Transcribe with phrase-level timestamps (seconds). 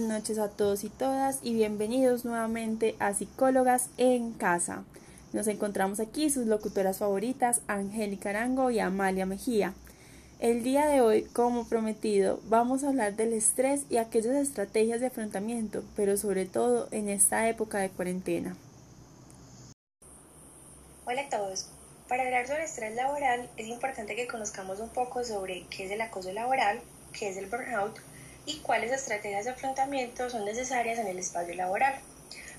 [0.00, 4.82] Buenas noches a todos y todas y bienvenidos nuevamente a Psicólogas en Casa.
[5.34, 9.74] Nos encontramos aquí sus locutoras favoritas, Angélica Arango y Amalia Mejía.
[10.38, 15.08] El día de hoy, como prometido, vamos a hablar del estrés y aquellas estrategias de
[15.08, 18.56] afrontamiento, pero sobre todo en esta época de cuarentena.
[21.04, 21.68] Hola a todos.
[22.08, 26.00] Para hablar sobre estrés laboral es importante que conozcamos un poco sobre qué es el
[26.00, 26.80] acoso laboral,
[27.12, 28.00] qué es el burnout,
[28.50, 31.94] y cuáles estrategias de afrontamiento son necesarias en el espacio laboral.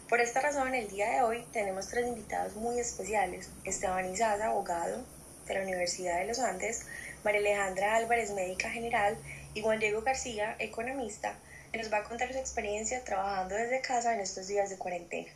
[0.07, 3.49] Por esta razón, el día de hoy tenemos tres invitados muy especiales.
[3.65, 5.03] Esteban Izaza, abogado
[5.47, 6.85] de la Universidad de los Andes,
[7.25, 9.17] María Alejandra Álvarez, médica general,
[9.53, 11.35] y Juan Diego García, economista,
[11.73, 15.27] que nos va a contar su experiencia trabajando desde casa en estos días de cuarentena.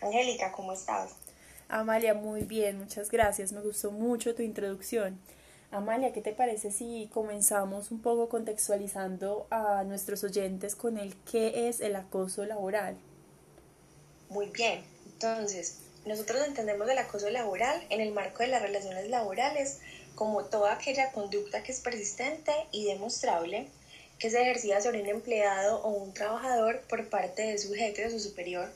[0.00, 1.10] Angélica, ¿cómo estás?
[1.68, 3.50] Amalia, muy bien, muchas gracias.
[3.50, 5.18] Me gustó mucho tu introducción.
[5.70, 11.68] Amalia, ¿qué te parece si comenzamos un poco contextualizando a nuestros oyentes con el qué
[11.68, 12.96] es el acoso laboral?
[14.28, 19.80] Muy bien, entonces, nosotros entendemos el acoso laboral en el marco de las relaciones laborales
[20.14, 23.68] como toda aquella conducta que es persistente y demostrable
[24.18, 28.10] que se ejercida sobre un empleado o un trabajador por parte de su jefe o
[28.10, 28.72] su superior,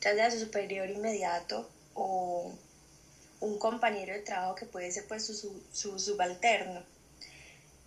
[0.00, 2.52] ya sea su superior inmediato o
[3.40, 6.82] un compañero de trabajo que puede ser pues su, su, subalterno.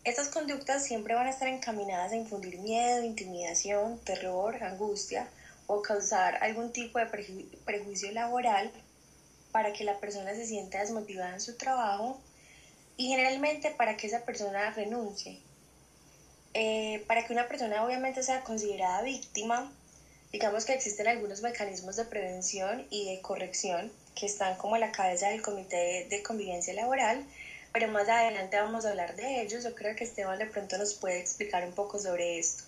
[0.03, 5.27] Estas conductas siempre van a estar encaminadas a infundir miedo, intimidación, terror, angustia
[5.67, 7.05] o causar algún tipo de
[7.65, 8.71] prejuicio laboral
[9.51, 12.19] para que la persona se sienta desmotivada en su trabajo
[12.97, 15.39] y generalmente para que esa persona renuncie.
[16.53, 19.71] Eh, para que una persona obviamente sea considerada víctima,
[20.31, 24.91] digamos que existen algunos mecanismos de prevención y de corrección que están como a la
[24.91, 27.25] cabeza del Comité de Convivencia Laboral,
[27.71, 29.63] pero más adelante vamos a hablar de ellos.
[29.63, 32.63] Yo creo que Esteban de pronto nos puede explicar un poco sobre esto.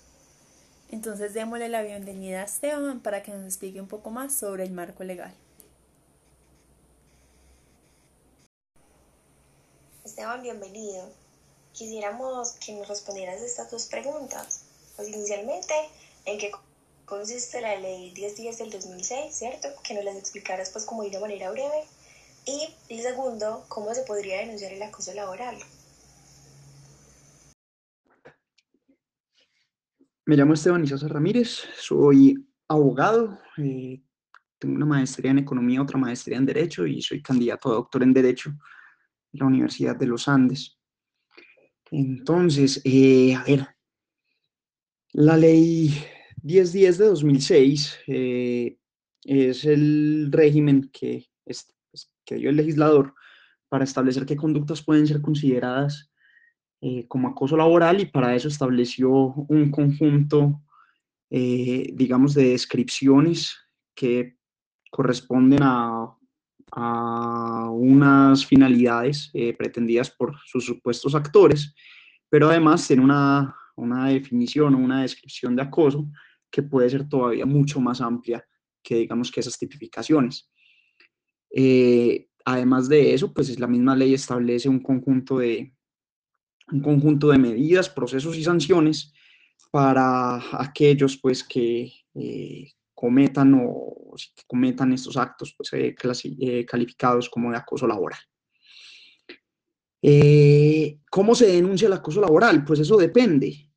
[0.91, 4.71] Entonces démosle la bienvenida a Esteban para que nos explique un poco más sobre el
[4.71, 5.33] marco legal.
[10.05, 11.09] Esteban, bienvenido.
[11.73, 14.63] Quisiéramos que nos respondieras estas dos preguntas.
[14.95, 15.73] Pues inicialmente,
[16.25, 16.51] ¿en qué
[17.11, 19.67] consiste la ley 1010 del 2006, ¿cierto?
[19.83, 21.83] Que nos las explicaras pues como de manera breve.
[22.45, 25.57] Y el segundo, ¿cómo se podría denunciar el acoso laboral?
[30.25, 34.01] Me llamo Esteban Isosa Ramírez, soy abogado, eh,
[34.57, 38.13] tengo una maestría en economía, otra maestría en derecho y soy candidato a doctor en
[38.13, 40.79] derecho en la Universidad de los Andes.
[41.91, 43.67] Entonces, eh, a ver,
[45.11, 45.93] la ley
[46.43, 48.77] 1010 de 2006 eh,
[49.23, 51.73] es el régimen que, pues,
[52.25, 53.13] que dio el legislador
[53.69, 56.11] para establecer qué conductas pueden ser consideradas
[56.81, 60.61] eh, como acoso laboral y para eso estableció un conjunto,
[61.29, 63.55] eh, digamos, de descripciones
[63.93, 64.37] que
[64.89, 66.17] corresponden a,
[66.71, 71.73] a unas finalidades pretendidas por sus supuestos actores,
[72.29, 76.09] pero además tiene una, una definición o una descripción de acoso
[76.51, 78.45] que puede ser todavía mucho más amplia
[78.83, 80.49] que digamos que esas tipificaciones.
[81.51, 85.73] Eh, además de eso, pues la misma ley establece un conjunto de,
[86.71, 89.13] un conjunto de medidas, procesos y sanciones
[89.71, 94.15] para aquellos pues que eh, cometan o
[94.47, 95.95] cometan estos actos pues, eh,
[96.65, 98.19] calificados como de acoso laboral.
[101.11, 102.65] ¿Cómo se denuncia el acoso laboral?
[102.65, 103.70] Pues eso depende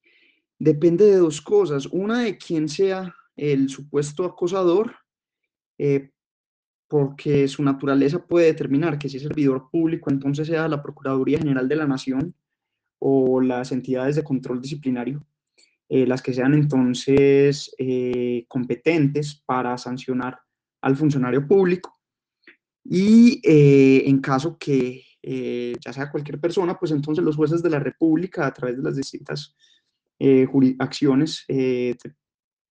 [0.59, 1.87] depende de dos cosas.
[1.87, 4.97] Una de quién sea el supuesto acosador,
[5.79, 6.11] eh,
[6.89, 11.69] porque su naturaleza puede determinar que si es servidor público, entonces sea la Procuraduría General
[11.69, 12.35] de la Nación
[13.01, 15.27] o las entidades de control disciplinario,
[15.89, 20.39] eh, las que sean entonces eh, competentes para sancionar
[20.83, 21.99] al funcionario público.
[22.85, 28.47] Y en caso que ya sea cualquier persona, pues entonces los jueces de la República,
[28.47, 29.57] a través de las distintas
[30.21, 31.97] eh, acciones eh,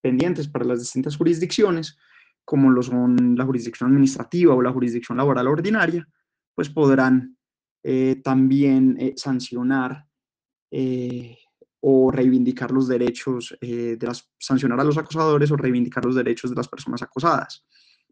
[0.01, 1.97] pendientes para las distintas jurisdicciones,
[2.45, 6.07] como lo son la jurisdicción administrativa o la jurisdicción laboral ordinaria,
[6.55, 7.37] pues podrán
[7.83, 10.05] eh, también sancionar
[11.81, 16.55] o reivindicar los derechos de las, sancionar a los acosadores o reivindicar los derechos de
[16.55, 17.63] las personas acosadas.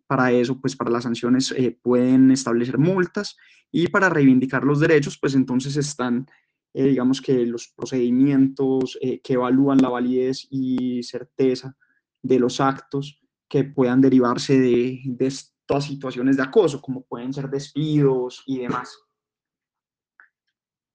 [0.05, 3.35] Para eso, pues para las sanciones pueden establecer multas
[3.71, 6.27] y para reivindicar los derechos, pues entonces están
[6.73, 11.75] eh, digamos que los procedimientos eh, que evalúan la validez y certeza
[12.21, 17.49] de los actos que puedan derivarse de, de estas situaciones de acoso, como pueden ser
[17.49, 18.97] despidos y demás.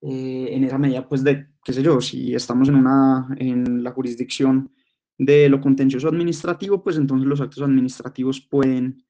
[0.03, 3.93] Eh, en esa medida, pues, de, qué sé yo, si estamos en, una, en la
[3.93, 4.71] jurisdicción
[5.19, 9.05] de lo contencioso administrativo, pues entonces los actos administrativos pueden,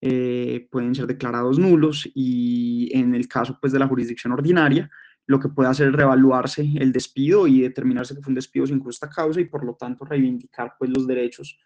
[0.00, 4.90] eh, pueden ser declarados nulos y en el caso pues de la jurisdicción ordinaria,
[5.30, 8.80] lo que puede hacer es reevaluarse el despido y determinarse que fue un despido sin
[8.80, 11.56] justa causa y por lo tanto reivindicar pues los derechos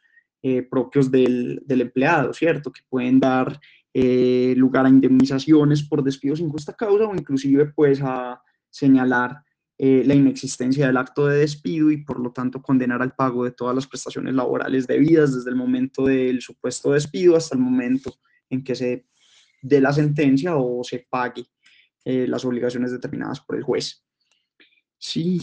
[0.43, 2.71] eh, propios del, del, empleado, ¿cierto?
[2.71, 3.59] Que pueden dar
[3.95, 8.39] eh, lugar a indemnizaciones por despidos sin justa causa o inclusive pues a
[8.69, 9.43] señalar
[9.79, 13.53] eh, la inexistencia del acto de despido y por lo tanto condenar al pago de
[13.53, 18.15] todas las prestaciones laborales debidas desde el momento del supuesto despido hasta el momento
[18.51, 19.07] en que se
[19.63, 21.47] dé la sentencia o se pague
[22.05, 24.05] las obligaciones determinadas por el juez.
[24.99, 25.41] Sí,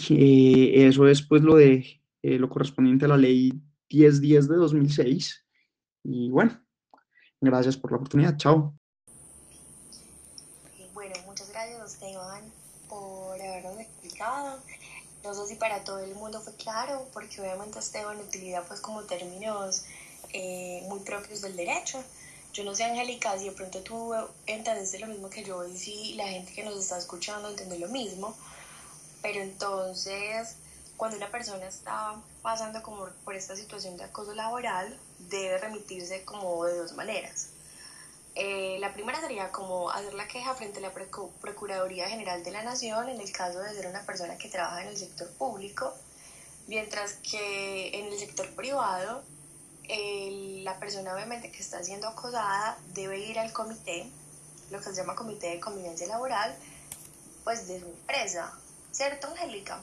[0.75, 3.52] eso es pues lo de lo correspondiente a la ley
[3.90, 5.46] 10-10 de 2006.
[6.04, 6.60] Y bueno,
[7.40, 8.38] gracias por la oportunidad.
[8.38, 8.75] Chao.
[10.94, 12.44] Bueno, muchas gracias Esteban
[12.88, 14.60] por habernos explicado.
[15.24, 19.04] No sé si para todo el mundo fue claro, porque obviamente Esteban utiliza pues como
[19.04, 19.86] términos
[20.34, 22.04] eh, muy propios del derecho.
[22.53, 24.13] Yo no sé, Angélica, si de pronto tú
[24.45, 27.88] entiendes lo mismo que yo y si la gente que nos está escuchando entiende lo
[27.88, 28.36] mismo,
[29.21, 30.57] pero entonces
[30.98, 36.65] cuando una persona está pasando como por esta situación de acoso laboral, debe remitirse como
[36.65, 37.48] de dos maneras.
[38.36, 42.63] Eh, la primera sería como hacer la queja frente a la Procuraduría General de la
[42.63, 45.94] Nación en el caso de ser una persona que trabaja en el sector público,
[46.68, 49.24] mientras que en el sector privado
[50.64, 54.06] la persona obviamente que está siendo acosada debe ir al comité,
[54.72, 56.56] lo que se llama comité de convivencia laboral,
[57.44, 58.54] pues de su empresa,
[58.92, 59.82] ¿cierto, Angélica?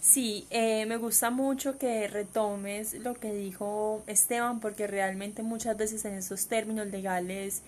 [0.00, 6.04] Sí, eh, me gusta mucho que retomes lo que dijo Esteban porque realmente muchas veces
[6.04, 7.62] en esos términos legales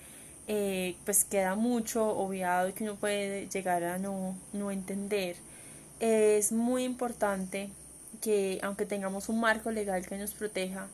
[0.46, 5.36] eh, pues queda mucho obviado que uno puede llegar a no, no entender.
[5.98, 7.70] Es muy importante
[8.20, 10.88] que aunque tengamos un marco legal que nos proteja,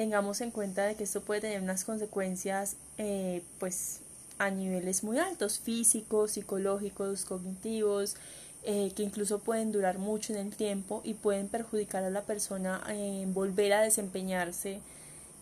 [0.00, 4.00] tengamos en cuenta de que esto puede tener unas consecuencias eh, pues
[4.38, 8.16] a niveles muy altos, físicos, psicológicos, cognitivos,
[8.62, 12.82] eh, que incluso pueden durar mucho en el tiempo y pueden perjudicar a la persona
[12.88, 14.80] en volver a desempeñarse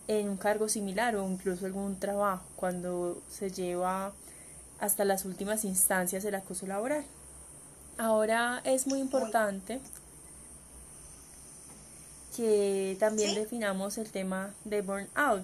[0.09, 4.11] en un cargo similar o incluso algún trabajo cuando se lleva
[4.81, 7.05] hasta las últimas instancias del acoso laboral.
[7.97, 9.79] Ahora es muy importante
[12.39, 15.43] que también definamos el tema de burnout.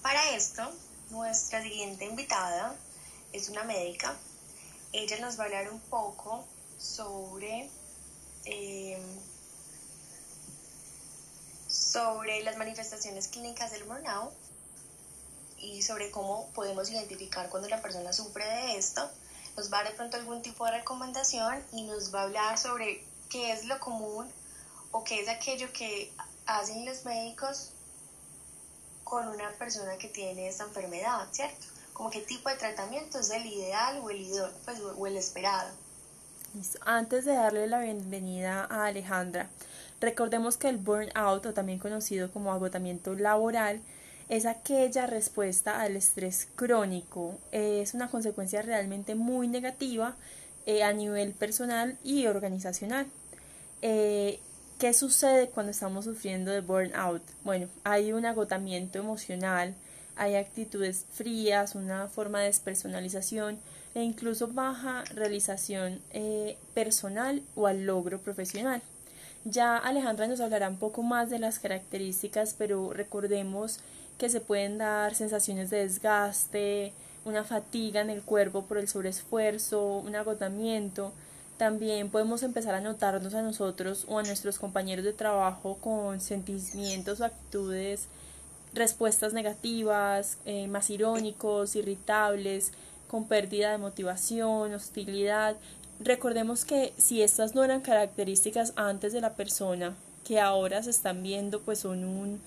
[0.00, 0.62] Para esto,
[1.10, 2.74] nuestra siguiente invitada
[3.32, 4.16] es una médica
[4.96, 6.44] ella nos va a hablar un poco
[6.78, 7.68] sobre,
[8.46, 9.02] em,
[11.68, 14.32] sobre las manifestaciones clínicas del burnout
[15.58, 19.08] y sobre cómo podemos identificar cuando la persona sufre de esto.
[19.56, 22.58] Nos va a dar de pronto algún tipo de recomendación y nos va a hablar
[22.58, 24.26] sobre qué es lo común
[24.92, 26.12] o qué es aquello que
[26.46, 27.72] hacen los médicos
[29.04, 31.66] con una persona que tiene esta enfermedad, ¿cierto?
[31.96, 34.26] como qué tipo de tratamiento es el ideal o el,
[34.66, 35.70] pues, o el esperado.
[36.84, 39.48] Antes de darle la bienvenida a Alejandra,
[40.00, 43.80] recordemos que el burnout, o también conocido como agotamiento laboral,
[44.28, 47.38] es aquella respuesta al estrés crónico.
[47.50, 50.16] Es una consecuencia realmente muy negativa
[50.66, 53.06] eh, a nivel personal y organizacional.
[53.82, 54.40] Eh,
[54.78, 57.22] ¿Qué sucede cuando estamos sufriendo de burnout?
[57.44, 59.74] Bueno, hay un agotamiento emocional,
[60.16, 63.58] hay actitudes frías, una forma de despersonalización
[63.94, 68.82] e incluso baja realización eh, personal o al logro profesional.
[69.44, 73.78] Ya Alejandra nos hablará un poco más de las características, pero recordemos
[74.18, 76.92] que se pueden dar sensaciones de desgaste,
[77.24, 81.12] una fatiga en el cuerpo por el sobreesfuerzo, un agotamiento.
[81.56, 87.20] También podemos empezar a notarnos a nosotros o a nuestros compañeros de trabajo con sentimientos
[87.20, 88.08] o actitudes
[88.74, 92.72] respuestas negativas, eh, más irónicos, irritables,
[93.08, 95.56] con pérdida de motivación, hostilidad.
[95.98, 99.94] Recordemos que si estas no eran características antes de la persona,
[100.24, 102.40] que ahora se están viendo, pues son un,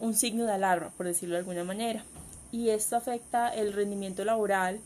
[0.00, 2.04] un signo de alarma, por decirlo de alguna manera.
[2.50, 4.80] Y esto afecta el rendimiento laboral,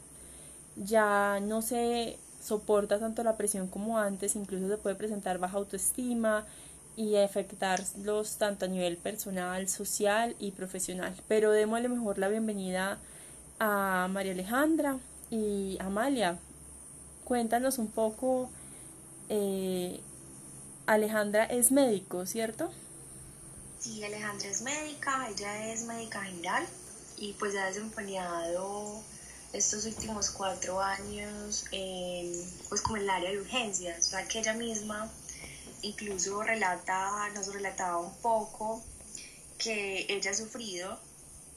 [0.77, 6.45] ya no se soporta tanto la presión como antes, incluso se puede presentar baja autoestima,
[6.97, 11.15] y afectarlos tanto a nivel personal, social y profesional.
[11.29, 12.99] Pero démosle mejor la bienvenida
[13.59, 14.99] a María Alejandra
[15.31, 16.39] y Amalia.
[17.25, 18.51] Cuéntanos un poco,
[19.29, 20.01] eh,
[20.87, 22.71] Alejandra es médico, ¿cierto?
[23.79, 26.65] Sí, Alejandra es médica, ella es médica general
[27.17, 29.03] y pues ha desempeñado
[29.53, 32.33] estos últimos cuatro años en,
[32.69, 35.13] pues como en el área de urgencias, o sea que ella misma
[35.83, 38.83] incluso relata, nos relataba un poco
[39.59, 40.99] que ella ha sufrido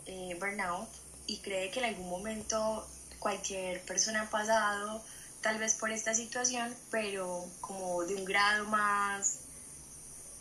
[0.06, 0.90] eh, burnout
[1.28, 2.88] y cree que en algún momento
[3.20, 5.04] cualquier persona ha pasado
[5.42, 9.42] tal vez por esta situación, pero como de un grado más,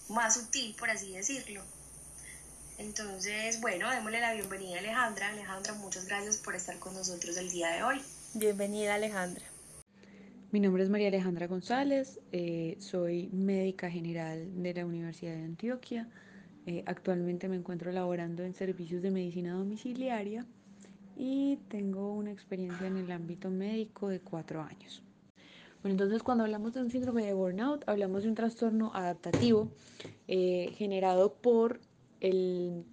[0.09, 1.63] más sutil, por así decirlo.
[2.79, 5.29] Entonces, bueno, démosle la bienvenida a Alejandra.
[5.29, 8.01] Alejandra, muchas gracias por estar con nosotros el día de hoy.
[8.35, 9.45] Bienvenida, Alejandra.
[10.51, 16.09] Mi nombre es María Alejandra González, eh, soy médica general de la Universidad de Antioquia.
[16.67, 20.47] Eh, actualmente me encuentro laborando en servicios de medicina domiciliaria
[21.17, 25.03] y tengo una experiencia en el ámbito médico de cuatro años.
[25.83, 29.69] Bueno, entonces cuando hablamos de un síndrome de burnout, hablamos de un trastorno adaptativo
[30.29, 31.81] eh, generado por
[32.25, 32.85] el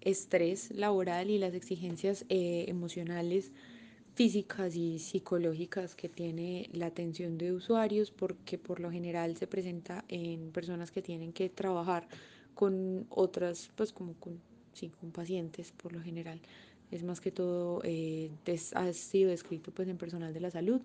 [0.00, 3.52] estrés laboral y las exigencias eh, emocionales,
[4.14, 10.04] físicas y psicológicas que tiene la atención de usuarios, porque por lo general se presenta
[10.08, 12.08] en personas que tienen que trabajar
[12.54, 14.40] con otras, pues como con,
[14.72, 16.40] sí, con pacientes por lo general.
[16.90, 18.30] Es más que todo, eh,
[18.74, 20.80] ha sido descrito pues en personal de la salud.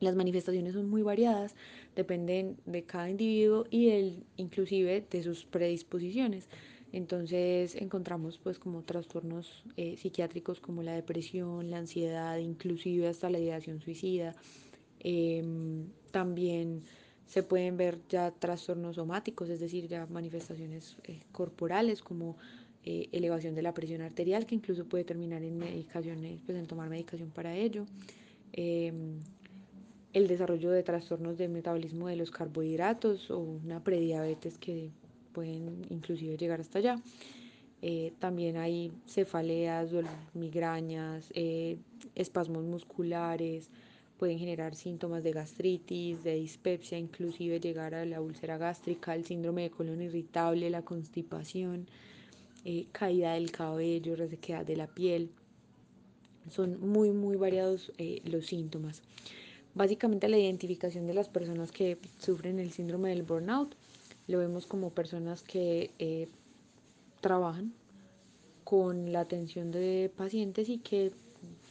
[0.00, 1.54] Las manifestaciones son muy variadas,
[1.94, 6.48] dependen de cada individuo y el, inclusive de sus predisposiciones.
[6.96, 13.38] Entonces encontramos pues como trastornos eh, psiquiátricos como la depresión, la ansiedad, inclusive hasta la
[13.38, 14.34] ideación suicida.
[15.00, 16.84] Em, también
[17.26, 22.38] se pueden ver ya trastornos somáticos, es decir, ya manifestaciones eh, corporales como
[22.82, 26.88] eh, elevación de la presión arterial, que incluso puede terminar en medicaciones, pues en tomar
[26.88, 27.84] medicación para ello.
[28.54, 29.20] Em,
[30.14, 34.92] el desarrollo de trastornos de metabolismo de los carbohidratos o una prediabetes que
[35.36, 36.98] pueden inclusive llegar hasta allá.
[37.82, 39.90] Eh, también hay cefaleas,
[40.32, 41.76] migrañas, eh,
[42.14, 43.68] espasmos musculares,
[44.16, 49.64] pueden generar síntomas de gastritis, de dispepsia, inclusive llegar a la úlcera gástrica, el síndrome
[49.64, 51.86] de colon irritable, la constipación,
[52.64, 55.28] eh, caída del cabello, resequedad de la piel.
[56.50, 57.92] Son muy, muy variados
[58.24, 59.02] los síntomas.
[59.74, 63.76] Básicamente la identificación de las personas que sufren el síndrome del burnout
[64.28, 66.28] lo vemos como personas que eh,
[67.20, 67.72] trabajan
[68.64, 71.12] con la atención de pacientes y que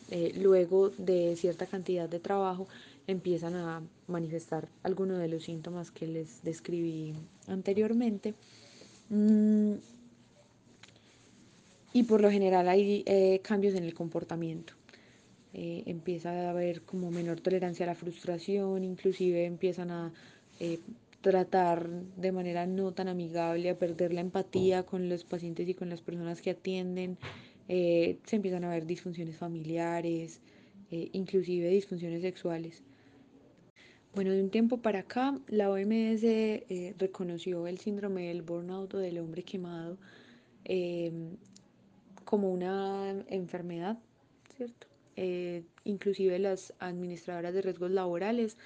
[0.09, 2.67] eh, luego de cierta cantidad de trabajo
[3.07, 7.13] empiezan a manifestar algunos de los síntomas que les describí
[7.47, 8.33] anteriormente.
[9.09, 9.73] Mm,
[11.93, 14.73] y por lo general hay eh, cambios en el comportamiento.
[15.53, 20.11] empieza a haber como menor tolerancia a la frustración, inclusive empiezan a
[21.25, 25.89] tratar de manera no tan amigable, a perder la empatía con los pacientes y con
[25.89, 27.17] las personas que atienden.
[27.67, 30.39] Eh, se empiezan a ver disfunciones familiares,
[30.91, 32.83] eh, inclusive disfunciones sexuales.
[34.13, 38.99] Bueno, de un tiempo para acá, la OMS eh, reconoció el síndrome del burnout o
[38.99, 39.97] del hombre quemado
[42.23, 43.97] como una enfermedad,
[44.57, 44.87] ¿cierto?
[45.85, 48.57] inclusive las administradoras de riesgos laborales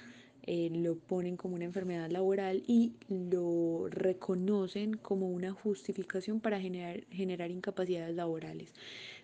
[0.44, 7.50] eh, lo ponen como una enfermedad laboral y lo reconocen como una justificación para generar,
[7.50, 8.72] incapacidades laborales.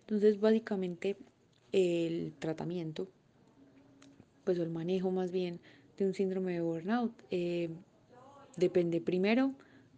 [0.00, 1.16] Entonces, básicamente,
[1.72, 3.08] el tratamiento,
[4.44, 5.60] pues el manejo más bien
[5.96, 7.70] de un síndrome de burnout, eh,
[8.56, 9.54] depende primero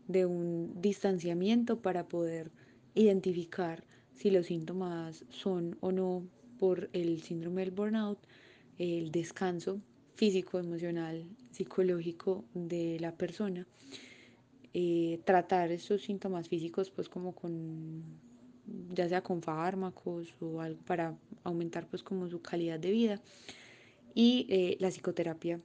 [0.06, 2.50] de un distanciamiento para poder
[2.94, 3.84] identificar
[4.14, 6.22] si los síntomas son o no
[6.58, 8.18] por el síndrome del burnout,
[8.78, 9.80] el descanso
[10.18, 13.64] físico, emocional, psicológico de la persona.
[14.74, 18.02] Eh, tratar esos síntomas físicos pues como con
[18.92, 23.22] ya sea con fármacos o algo para aumentar pues como su calidad de vida
[24.14, 25.60] y eh, la psicoterapia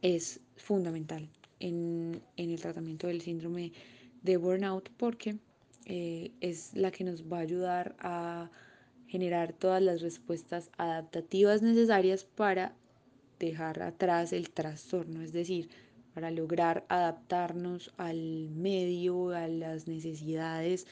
[0.00, 3.72] es fundamental en, el tratamiento del síndrome
[4.22, 5.38] de burnout porque
[5.86, 8.50] eh, es la que nos va a ayudar a
[9.08, 12.74] generar todas las respuestas adaptativas necesarias para
[13.46, 15.68] dejar atrás el trastorno, es decir,
[16.14, 20.86] para lograr adaptarnos al medio, a las necesidades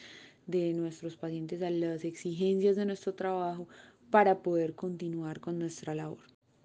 [0.47, 3.69] de nuestros pacientes, a las exigencias de nuestro trabajo,
[4.11, 6.19] para poder continuar con nuestra labor.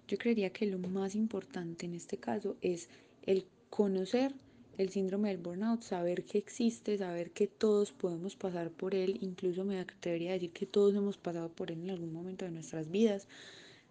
[0.08, 2.88] Yo creería que lo más importante en este caso es
[3.22, 4.34] el conocer
[4.78, 9.64] el síndrome del burnout, saber que existe, saber que todos podemos pasar por él, incluso
[9.64, 12.90] me atrevería a decir que todos hemos pasado por él en algún momento de nuestras
[12.90, 13.26] vidas,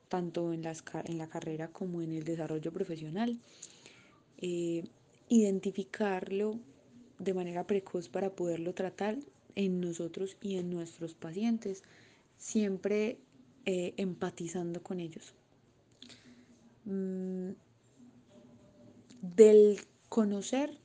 [0.08, 3.40] tanto en, las, en la carrera como en el desarrollo profesional.
[4.38, 4.84] Eh,
[5.30, 6.60] identificarlo
[7.20, 9.18] de manera precoz para poderlo tratar
[9.56, 11.84] en nosotros y en nuestros pacientes,
[12.38, 13.18] siempre
[13.66, 15.34] eh, empatizando con ellos.
[16.84, 17.52] Mm,
[19.22, 20.78] del conocer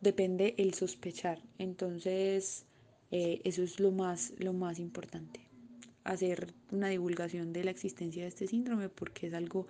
[0.00, 1.42] depende el sospechar.
[1.58, 2.66] Entonces,
[3.10, 5.47] eh, eso es lo más, lo más importante.
[6.08, 9.66] Hacer una divulgación de la existencia de este síndrome porque es algo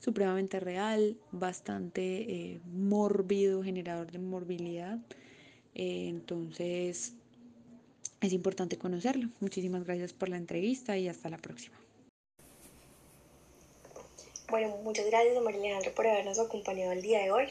[0.00, 4.98] supremamente real, bastante eh, mórbido, generador de morbilidad.
[5.74, 7.12] Eh, entonces,
[8.22, 9.28] es importante conocerlo.
[9.40, 11.76] Muchísimas gracias por la entrevista y hasta la próxima.
[14.48, 17.48] Bueno, muchas gracias María Alejandra por habernos acompañado el día de hoy.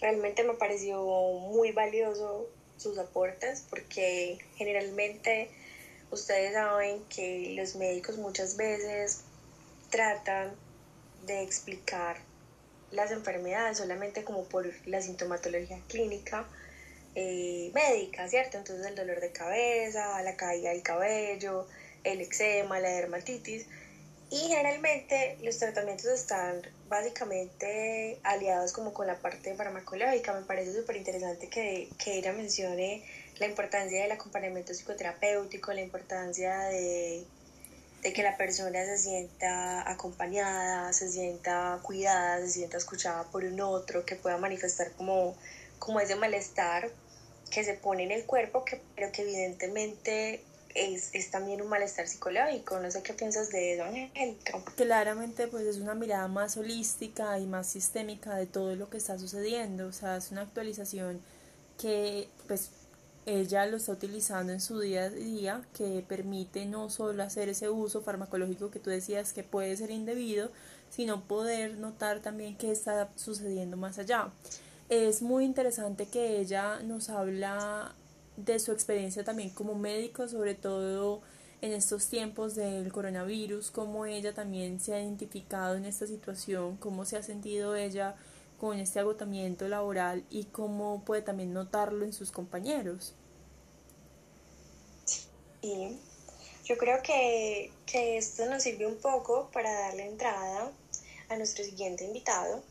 [0.00, 5.50] Realmente me pareció muy valioso sus aportes porque generalmente
[6.10, 9.20] ustedes saben que los médicos muchas veces
[9.90, 10.52] tratan
[11.26, 12.18] de explicar
[12.90, 16.46] las enfermedades solamente como por la sintomatología clínica
[17.14, 18.58] eh, médica, ¿cierto?
[18.58, 21.66] Entonces el dolor de cabeza, la caída del cabello,
[22.04, 23.66] el eczema, la dermatitis.
[24.28, 30.32] Y generalmente los tratamientos están básicamente aliados como con la parte farmacológica.
[30.34, 33.02] Me parece súper interesante que, que ella mencione
[33.38, 37.24] la importancia del acompañamiento psicoterapéutico, la importancia de,
[38.02, 43.60] de que la persona se sienta acompañada, se sienta cuidada, se sienta escuchada por un
[43.60, 45.36] otro, que pueda manifestar como,
[45.78, 46.90] como ese malestar
[47.50, 50.42] que se pone en el cuerpo, que, pero que evidentemente
[50.74, 52.78] es, es, también un malestar psicológico.
[52.80, 54.60] No sé qué piensas de eso, Angélica.
[54.76, 59.18] Claramente, pues es una mirada más holística y más sistémica de todo lo que está
[59.18, 59.86] sucediendo.
[59.86, 61.20] O sea, es una actualización
[61.78, 62.70] que, pues,
[63.26, 67.68] ella lo está utilizando en su día a día, que permite no solo hacer ese
[67.68, 70.50] uso farmacológico que tú decías que puede ser indebido,
[70.90, 74.30] sino poder notar también qué está sucediendo más allá.
[74.88, 77.92] Es muy interesante que ella nos habla
[78.36, 81.20] de su experiencia también como médico, sobre todo
[81.62, 87.04] en estos tiempos del coronavirus, cómo ella también se ha identificado en esta situación, cómo
[87.04, 88.14] se ha sentido ella
[88.58, 93.14] con este agotamiento laboral y cómo puede también notarlo en sus compañeros.
[95.62, 95.96] Y
[96.64, 100.70] yo creo que, que esto nos sirve un poco para darle entrada
[101.28, 102.62] a nuestro siguiente invitado,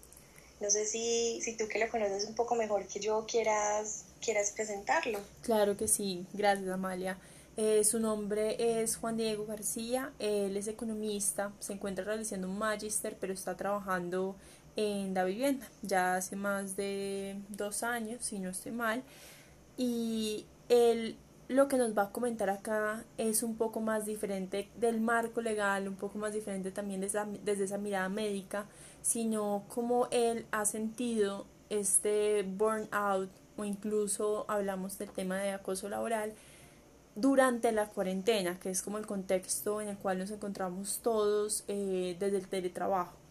[0.61, 4.51] no sé si, si tú que lo conoces un poco mejor que yo quieras, quieras
[4.51, 5.19] presentarlo.
[5.41, 7.17] Claro que sí, gracias Amalia.
[7.57, 13.15] Eh, su nombre es Juan Diego García, él es economista, se encuentra realizando un magister,
[13.19, 14.35] pero está trabajando
[14.75, 19.03] en la vivienda ya hace más de dos años, si no estoy mal.
[19.77, 24.99] Y él lo que nos va a comentar acá es un poco más diferente del
[24.99, 28.65] marco legal, un poco más diferente también desde esa, desde esa mirada médica,
[29.01, 36.33] sino cómo él ha sentido este burnout o incluso hablamos del tema de acoso laboral
[37.15, 42.17] durante la cuarentena, que es como el contexto en el cual nos encontramos todos eh,
[42.19, 43.24] desde el teletrabajo.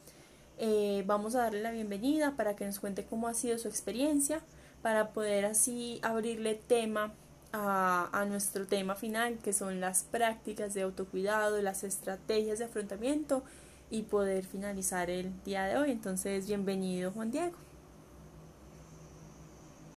[0.59, 4.41] Eh, vamos a darle la bienvenida para que nos cuente cómo ha sido su experiencia,
[4.83, 7.13] para poder así abrirle tema
[7.53, 13.43] a, a, nuestro tema final, que son las prácticas de autocuidado, las estrategias de afrontamiento
[13.91, 15.91] y poder finalizar el día de hoy.
[15.91, 17.57] Entonces, bienvenido Juan Diego.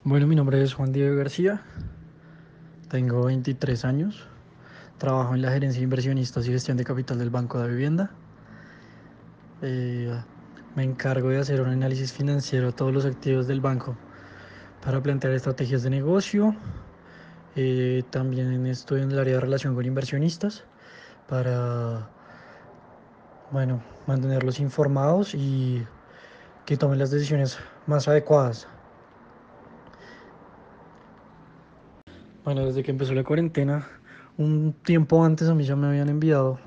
[0.04, 1.64] Bueno, mi nombre es Juan Diego García,
[2.90, 4.28] tengo 23 años,
[5.00, 8.12] trabajo en la gerencia de inversionistas y gestión de capital del Banco de Vivienda.
[9.64, 10.16] Eh,
[10.76, 13.96] me encargo de hacer un análisis financiero de todos los activos del banco
[14.84, 16.56] para plantear estrategias de negocio.
[17.56, 20.66] Eh, también estoy en el área de relación con inversionistas
[21.28, 22.10] para
[23.52, 25.86] bueno, mantenerlos informados y
[26.66, 27.58] que tomen las decisiones
[27.88, 28.68] más adecuadas.
[32.44, 33.88] Bueno, desde que empezó la cuarentena,
[34.38, 36.60] un tiempo antes a mí ya me habían enviado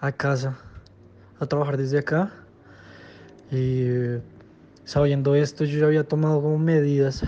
[0.00, 0.58] a casa
[1.38, 2.45] a trabajar desde acá.
[3.50, 4.18] Y
[4.84, 7.24] sabiendo esto, yo ya había tomado como medidas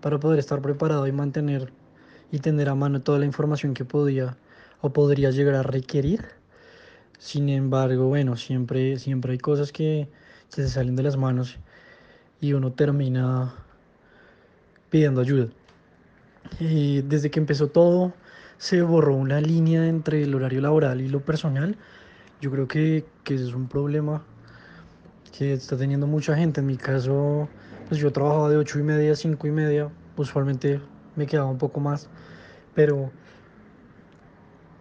[0.00, 1.72] para poder estar preparado y mantener
[2.30, 4.36] y tener a mano toda la información que podía
[4.80, 6.24] o podría llegar a requerir
[7.18, 10.08] sin embargo, bueno, siempre, siempre hay cosas que,
[10.48, 11.58] se salen de las manos
[12.40, 13.54] y uno termina
[14.90, 15.48] pidiendo ayuda.
[16.60, 18.12] Y desde que empezó todo,
[18.58, 21.76] se borró una línea entre el horario laboral y lo personal.
[22.40, 24.22] Yo creo que, que es un problema
[25.30, 26.60] que está teniendo mucha gente.
[26.60, 29.94] En mi caso, pues yo trabajaba de 8 y media a 5 y media.
[30.16, 32.10] Usualmente me quedaba un poco más.
[32.72, 33.16] Pero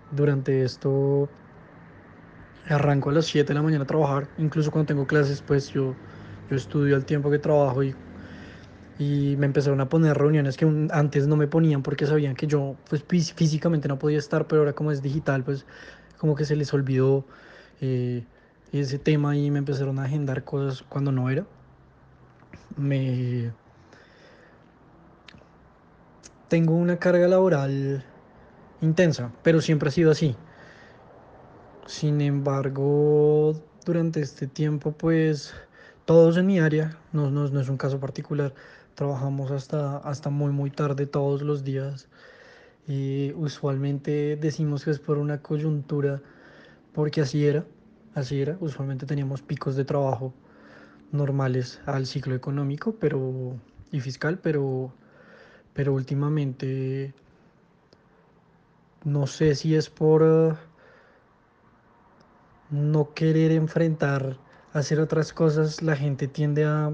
[0.09, 1.35] durante esto
[2.63, 5.99] arranco a las 7 de la mañana a trabajar, incluso cuando tengo clases, pues yo,
[6.47, 7.95] yo estudio al tiempo que trabajo y,
[8.97, 12.81] y me empezaron a poner reuniones que antes no me ponían porque sabían que yo
[12.89, 15.67] pues físicamente no podía estar, pero ahora como es digital, pues
[16.17, 17.27] como que se les olvidó
[17.79, 18.29] eh,
[18.79, 21.45] ese tema y me empezaron a agendar cosas cuando no era.
[22.77, 23.51] me
[26.47, 28.03] tengo una carga laboral
[28.81, 30.35] intensa, pero siempre ha sido así.
[31.85, 35.53] Sin embargo, durante este tiempo, pues
[36.05, 38.53] todos en mi área, no, no, no es un caso particular,
[38.95, 42.07] trabajamos hasta, hasta muy, muy tarde todos los días.
[42.87, 46.21] Y usualmente decimos que es por una coyuntura,
[46.93, 47.65] porque así era,
[48.15, 48.57] así era.
[48.59, 50.33] Usualmente teníamos picos de trabajo
[51.11, 53.55] normales al ciclo económico pero,
[53.91, 54.91] y fiscal, pero,
[55.73, 57.13] pero últimamente
[59.03, 60.55] no sé si es por uh,
[62.71, 64.37] no querer enfrentar,
[64.73, 66.91] hacer otras cosas, la gente tiende a,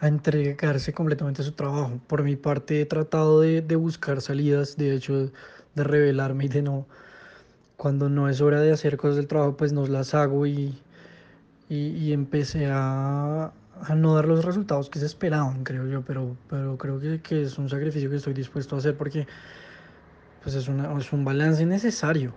[0.00, 1.98] a entregarse completamente a su trabajo.
[2.06, 5.30] Por mi parte he tratado de, de buscar salidas, de hecho
[5.74, 6.86] de revelarme y de no,
[7.76, 10.78] cuando no es hora de hacer cosas del trabajo, pues no las hago y,
[11.68, 16.78] y, empecé a, a, no dar los resultados que se esperaban, creo yo, pero, pero
[16.78, 19.26] creo que, que, es un sacrificio que estoy dispuesto a hacer porque
[20.42, 22.32] pues es, una, es un balance necesario.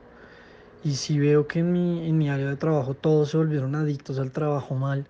[0.83, 4.19] Y si veo que en mi, en mi área de trabajo todos se volvieron adictos
[4.19, 5.07] al trabajo mal,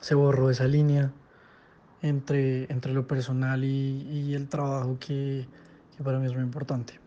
[0.00, 1.10] se borró esa línea
[2.02, 5.46] entre, entre lo personal y, y el trabajo que,
[5.96, 7.03] que, para mí es muy importante.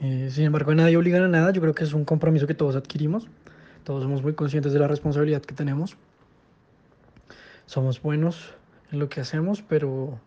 [0.00, 2.74] Eh, sin embargo, nadie obliga a nada, yo creo que es un compromiso que todos
[2.74, 3.28] adquirimos.
[3.84, 5.96] Todos somos muy conscientes de la responsabilidad que tenemos.
[7.66, 8.54] Somos buenos
[8.92, 10.18] en lo que hacemos, pero...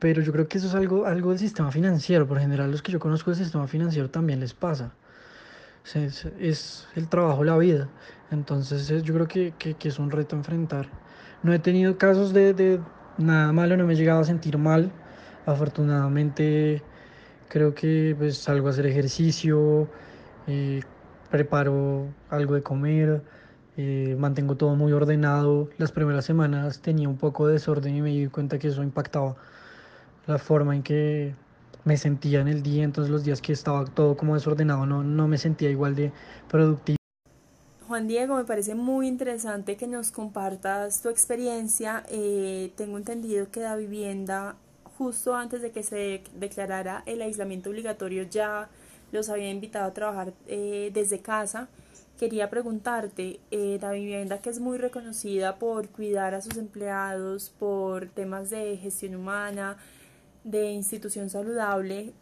[0.00, 2.26] Pero yo creo que eso es algo, algo del sistema financiero.
[2.26, 4.92] Por general, los que yo conozco del sistema financiero también les pasa.
[5.94, 7.88] Es, es el trabajo, la vida.
[8.30, 10.88] Entonces yo creo que, que, que, es un reto enfrentar.
[11.42, 12.80] No he tenido casos de, de
[13.16, 14.92] nada malo, no me he llegado a sentir mal.
[15.46, 16.82] Afortunadamente
[17.48, 19.88] creo que pues salgo a hacer ejercicio,
[20.46, 20.80] eh,
[21.30, 23.22] preparo algo de comer,
[23.76, 25.68] eh, mantengo todo muy ordenado.
[25.78, 29.36] Las primeras semanas tenía un poco de desorden y me di cuenta que eso impactaba
[30.26, 31.34] la forma en que
[31.84, 35.28] me sentía en el día, entonces los días que estaba todo como desordenado no, no
[35.28, 36.12] me sentía igual de
[36.48, 36.96] productivo.
[37.86, 42.04] Juan Diego, me parece muy interesante que nos compartas tu experiencia.
[42.08, 44.56] Eh, tengo entendido que la vivienda
[44.96, 48.68] justo antes de que se declarara el aislamiento obligatorio ya
[49.12, 51.68] los había invitado a trabajar eh, desde casa.
[52.18, 58.06] Quería preguntarte, eh, la vivienda que es muy reconocida por cuidar a sus empleados, por
[58.08, 59.76] temas de gestión humana,
[60.44, 62.12] de institución saludable,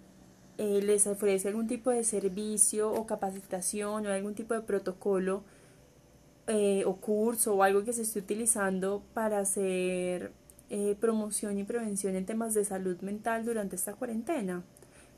[0.59, 5.45] eh, ¿les ofrece algún tipo de servicio o capacitación o algún tipo de protocolo
[6.85, 10.33] o curso o algo que se esté utilizando para hacer
[10.75, 14.63] eh, promoción y prevención en temas de salud mental durante esta cuarentena.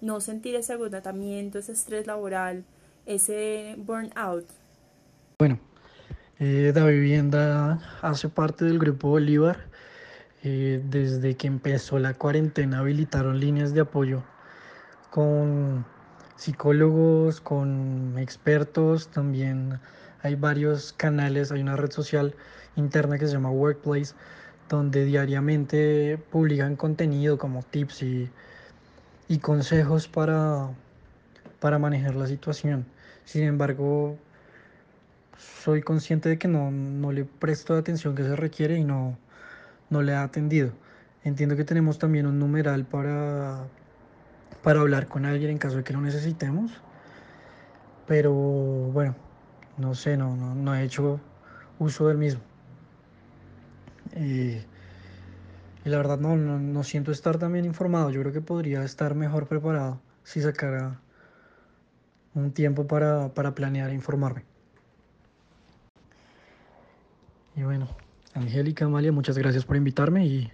[0.01, 2.65] No sentir ese agotamiento, ese estrés laboral,
[3.07, 4.45] ese burnout.
[5.39, 5.61] Bueno,
[6.41, 9.61] eh, la vivienda hace parte del grupo Bolívar.
[10.43, 14.25] Eh, desde que empezó la cuarentena habilitaron líneas de apoyo
[15.11, 15.87] con
[16.35, 19.79] psicólogos, con expertos, también
[20.21, 22.35] hay varios canales, hay una red social
[22.75, 24.17] interna que se llama Workplace,
[24.69, 28.31] donde diariamente publican contenido como tips y,
[29.29, 30.71] y consejos para,
[31.61, 32.87] para manejar la situación.
[33.25, 34.19] Sin embargo,
[35.39, 39.19] soy consciente de que no, no le presto la atención que se requiere y no,
[39.91, 40.73] no le he atendido.
[41.25, 43.65] Entiendo que tenemos también un numeral para,
[44.63, 46.73] para hablar con alguien en caso de que lo necesitemos.
[48.07, 49.17] Pero bueno,
[49.79, 51.21] no sé, no, no, no he hecho
[51.79, 52.43] uso del mismo.
[54.17, 54.61] Y,
[55.85, 58.11] la verdad no, no, siento estar tan bien informado.
[58.11, 61.01] Yo creo que podría estar mejor preparado si sacara
[62.35, 64.45] un tiempo para, para planear e informarme.
[67.57, 67.89] Y bueno,
[68.33, 70.51] Angélica, Amalia, muchas gracias por invitarme y,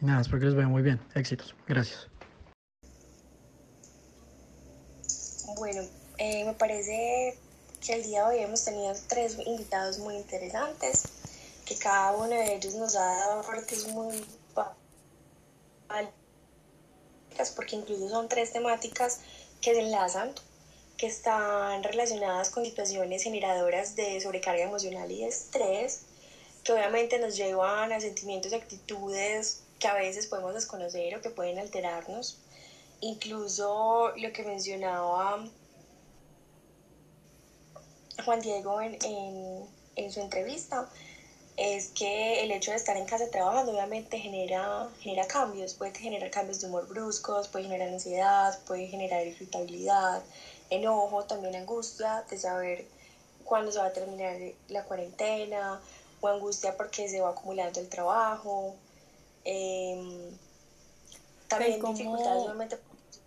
[0.00, 0.98] y nada, espero que les vaya muy bien.
[1.14, 1.54] Éxitos.
[1.66, 2.08] Gracias.
[5.58, 5.82] Bueno,
[6.18, 7.36] eh, me parece
[7.84, 11.17] que el día de hoy hemos tenido tres invitados muy interesantes
[11.68, 14.24] que cada uno de ellos nos ha dado aportes muy
[17.54, 19.20] porque incluso son tres temáticas
[19.60, 20.32] que se enlazan,
[20.96, 26.02] que están relacionadas con situaciones generadoras de sobrecarga emocional y de estrés,
[26.64, 31.30] que obviamente nos llevan a sentimientos y actitudes que a veces podemos desconocer o que
[31.30, 32.38] pueden alterarnos.
[33.00, 35.48] Incluso lo que mencionaba
[38.24, 40.90] Juan Diego en, en, en su entrevista,
[41.58, 46.30] es que el hecho de estar en casa trabajando obviamente genera, genera cambios, puede generar
[46.30, 50.22] cambios de humor bruscos, puede generar ansiedad, puede generar irritabilidad,
[50.70, 52.86] enojo, también angustia de saber
[53.42, 54.36] cuándo se va a terminar
[54.68, 55.80] la cuarentena,
[56.20, 58.76] o angustia porque se va acumulando el trabajo.
[59.44, 60.30] Em,
[61.48, 62.78] también dificultades nuevamente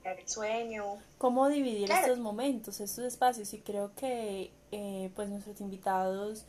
[0.04, 1.00] para el sueño.
[1.18, 3.54] ¿Cómo dividir estos momentos, estos espacios?
[3.54, 6.46] Y creo que eh, pues nuestros invitados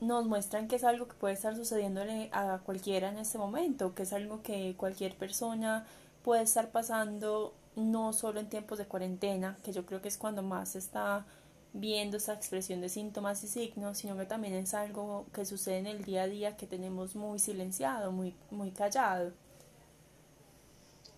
[0.00, 4.02] nos muestran que es algo que puede estar sucediendo a cualquiera en este momento, que
[4.02, 5.86] es algo que cualquier persona
[6.22, 10.42] puede estar pasando no solo en tiempos de cuarentena, que yo creo que es cuando
[10.42, 11.24] más se está
[11.72, 15.86] viendo esa expresión de síntomas y signos, sino que también es algo que sucede en
[15.86, 19.32] el día a día que tenemos muy silenciado, muy, muy callado.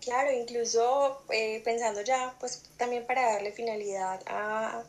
[0.01, 4.83] Claro, incluso eh, pensando ya, pues también para darle finalidad a,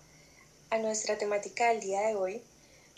[0.70, 2.42] a nuestra temática del día de hoy,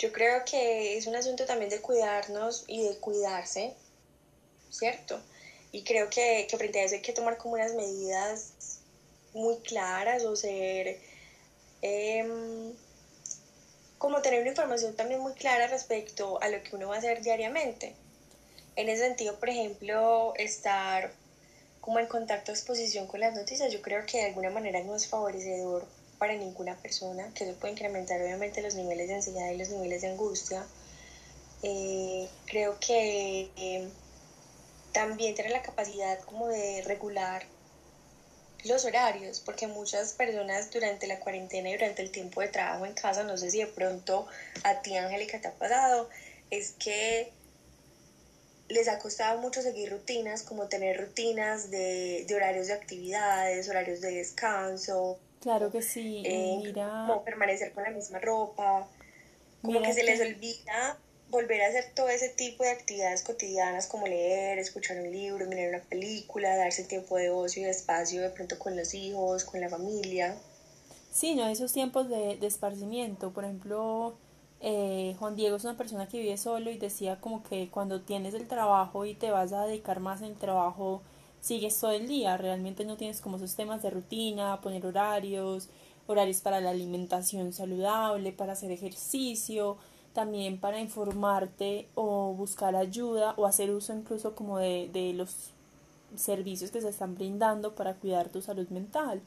[0.02, 3.74] yo creo que es un asunto también de cuidarnos y de cuidarse,
[4.70, 5.20] ¿cierto?
[5.72, 8.54] Y creo que, que frente a eso hay que tomar como unas medidas
[9.34, 10.98] muy claras o ser
[11.82, 12.74] Em,
[13.98, 17.22] como tener una información también muy clara respecto a lo que uno va a hacer
[17.22, 17.94] diariamente.
[18.76, 21.12] En ese sentido, por ejemplo, estar
[21.82, 25.08] como en contacto, exposición con las noticias, yo creo que de alguna manera no es
[25.08, 25.88] favorecedor
[26.22, 30.04] para ninguna persona, que eso puede incrementar obviamente los niveles de ansiedad y los niveles
[30.04, 30.68] de angustia.
[31.64, 33.90] Eh, creo que eh,
[34.92, 37.48] también tener la capacidad como de regular
[38.66, 42.94] los horarios, porque muchas personas durante la cuarentena y durante el tiempo de trabajo en
[42.94, 44.28] casa, no sé si de pronto
[44.64, 46.08] a ti, Angélica, te ha pasado,
[46.52, 47.32] es que
[48.70, 54.12] les ha costado mucho seguir rutinas, como tener rutinas de, horarios de actividades, horarios de
[54.12, 55.18] descanso.
[55.42, 57.06] Claro que sí, eh, mira.
[57.08, 58.88] Como permanecer con la misma ropa,
[59.62, 60.98] como que se les olvida
[61.30, 65.70] volver a hacer todo ese tipo de actividades cotidianas como leer, escuchar un libro, mirar
[65.70, 69.62] una película, darse tiempo de ocio y de espacio de pronto con los hijos, con
[69.62, 70.36] la familia.
[71.12, 73.32] Sí, no, esos tiempos de, de esparcimiento.
[73.32, 74.16] Por ejemplo,
[74.60, 78.34] eh, Juan Diego es una persona que vive solo y decía como que cuando tienes
[78.36, 81.02] el trabajo y te vas a dedicar más en el trabajo,
[81.42, 82.38] sigues todo el día.
[82.38, 85.68] Realmente no tienes como esos temas de rutina, poner horarios,
[86.08, 89.78] horarios para la alimentación saludable, para hacer ejercicio
[90.14, 95.52] también para informarte o buscar ayuda o hacer uso incluso como de, de los
[96.16, 99.22] servicios que se están brindando para cuidar tu salud mental.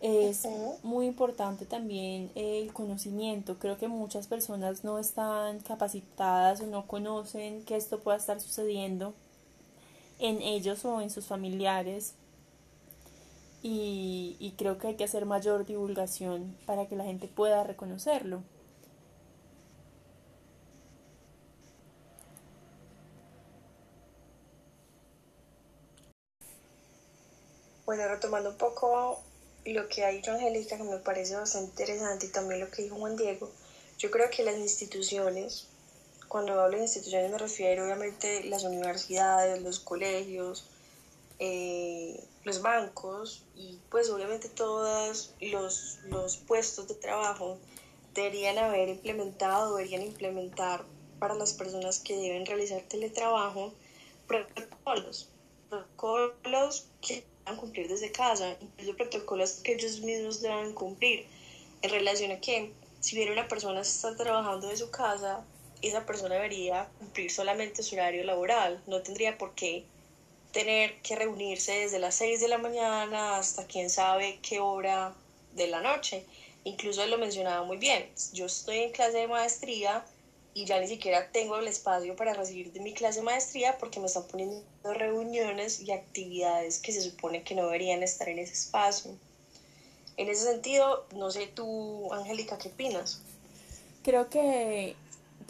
[0.00, 0.48] Es
[0.82, 3.58] muy importante también el conocimiento.
[3.58, 9.12] Creo que muchas personas no están capacitadas o no conocen que esto pueda estar sucediendo
[10.20, 12.14] en ellos o en sus familiares.
[13.62, 18.42] Y, creo que hay que hacer mayor divulgación para que la gente pueda reconocerlo.
[27.84, 29.20] Bueno, retomando un poco
[29.66, 32.96] lo que ha dicho Angélica, que me parece bastante interesante, y también lo que dijo
[32.96, 33.50] Juan Diego,
[33.98, 35.66] yo creo que las instituciones,
[36.30, 40.64] cuando hablo de instituciones me refiero obviamente las universidades, los colegios,
[41.40, 47.58] eh, los bancos y pues obviamente todos los, los puestos de trabajo
[48.14, 50.84] deberían haber implementado, deberían implementar
[51.18, 53.74] para las personas que deben realizar teletrabajo
[54.28, 55.30] protocolos,
[55.68, 57.24] protocolos que
[57.58, 61.26] cumplir desde casa, incluso protocolos que ellos mismos deben cumplir.
[61.82, 65.44] En relación a que si bien una persona está trabajando de su casa,
[65.82, 69.84] esa persona debería cumplir solamente su horario laboral, no tendría por qué
[70.52, 75.14] tener que reunirse desde las 6 de la mañana hasta quién sabe qué hora
[75.54, 76.24] de la noche.
[76.64, 80.04] Incluso lo mencionaba muy bien, yo estoy en clase de maestría
[80.52, 84.00] y ya ni siquiera tengo el espacio para recibir de mi clase de maestría porque
[84.00, 88.52] me están poniendo reuniones y actividades que se supone que no deberían estar en ese
[88.52, 89.12] espacio.
[90.16, 93.22] En ese sentido, no sé tú, Angélica, ¿qué opinas?
[94.02, 94.96] Creo que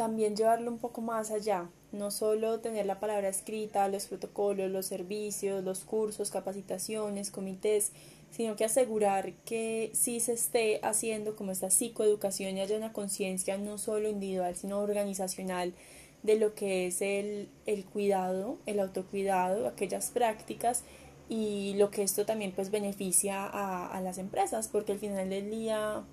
[0.01, 4.87] también llevarlo un poco más allá, no solo tener la palabra escrita, los protocolos, los
[4.87, 7.93] servicios, los cursos, capacitaciones, comités,
[8.31, 13.59] sino que asegurar que sí se esté haciendo como esta psicoeducación y haya una conciencia
[13.59, 15.75] no solo individual, sino organizacional
[16.23, 20.83] de lo que es el, el cuidado, el autocuidado, aquellas prácticas
[21.29, 25.51] y lo que esto también pues beneficia a, a las empresas, porque al final del
[25.51, 26.05] día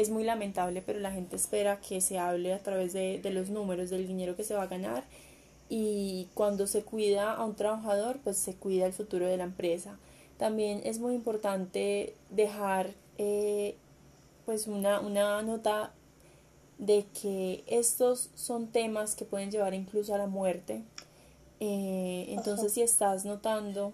[0.00, 3.50] es muy lamentable, pero la gente espera que se hable a través de, de los
[3.50, 5.04] números, del dinero que se va a ganar
[5.68, 9.98] y cuando se cuida a un trabajador, pues se cuida el futuro de la empresa.
[10.38, 13.76] También es muy importante dejar eh,
[14.46, 15.92] pues una, una nota
[16.78, 20.82] de que estos son temas que pueden llevar incluso a la muerte.
[21.60, 23.92] Eh, entonces, si estás notando,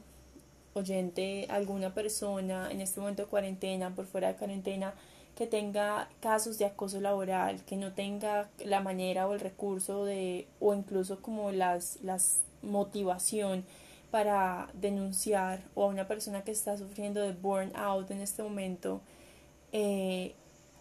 [0.74, 4.94] oyente, alguna persona en este momento de cuarentena, por fuera de cuarentena,
[5.36, 10.46] que tenga casos de acoso laboral, que no tenga la manera o el recurso de,
[10.60, 13.64] o incluso como las, las motivación
[14.10, 19.00] para denunciar o a una persona que está sufriendo de burnout en este momento,
[19.72, 20.34] eh,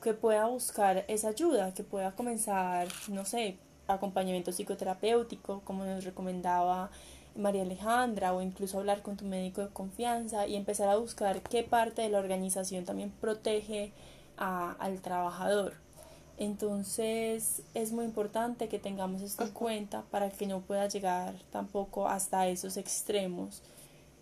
[0.03, 6.91] que pueda buscar esa ayuda, que pueda comenzar, no sé, acompañamiento psicoterapéutico, como nos recomendaba
[7.35, 11.63] María Alejandra, o incluso hablar con tu médico de confianza y empezar a buscar qué
[11.63, 13.91] parte de la organización también protege
[14.37, 15.73] al trabajador.
[16.37, 22.07] Entonces es muy importante que tengamos esto en cuenta para que no pueda llegar tampoco
[22.07, 23.61] hasta esos extremos.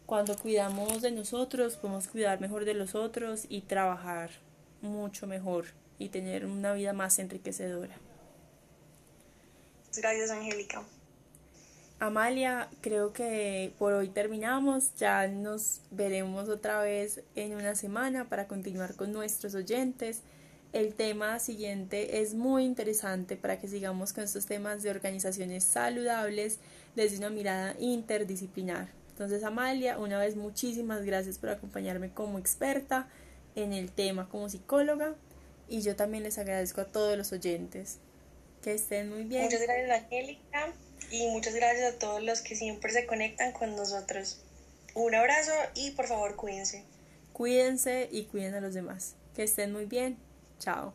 [0.05, 4.31] Cuando cuidamos de nosotros, podemos cuidar mejor de los otros y trabajar
[4.81, 5.67] mucho mejor
[5.99, 7.95] y tener una vida más enriquecedora.
[9.95, 10.83] Gracias, Angélica.
[12.01, 14.95] Amalia, creo que por hoy terminamos.
[14.95, 20.23] Ya nos veremos otra vez en una semana para continuar con nuestros oyentes.
[20.73, 26.57] El tema siguiente es muy interesante para que sigamos con estos temas de organizaciones saludables
[26.95, 28.87] desde una mirada interdisciplinar.
[29.11, 33.09] Entonces, Amalia, una vez muchísimas gracias por acompañarme como experta
[33.53, 35.13] en el tema como psicóloga
[35.69, 37.99] y yo también les agradezco a todos los oyentes.
[38.63, 39.43] Que estén muy bien.
[39.43, 40.73] Muchas gracias, Angélica.
[41.11, 44.41] Y muchas gracias a todos los que siempre se conectan con nosotros.
[44.95, 46.85] Un abrazo y por favor cuídense.
[47.33, 49.15] Cuídense y cuiden a los demás.
[49.35, 50.17] Que estén muy bien.
[50.59, 50.93] Chao.